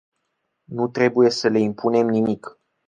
Nu 0.69 0.87
trebuie 0.87 1.29
să 1.29 1.47
le 1.47 1.59
impunem 1.59 2.05
nimic. 2.07 2.59